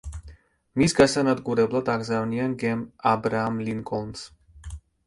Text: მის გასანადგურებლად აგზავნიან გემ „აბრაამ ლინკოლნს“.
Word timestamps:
მის 0.81 0.95
გასანადგურებლად 0.99 1.93
აგზავნიან 1.97 2.59
გემ 2.65 2.83
„აბრაამ 3.13 3.63
ლინკოლნს“. 3.69 4.27